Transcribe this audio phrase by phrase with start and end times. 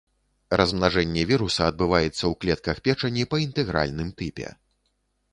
[0.59, 4.47] Размнажэнне віруса адбываецца ў клетках печані па інтэгральным тыпе.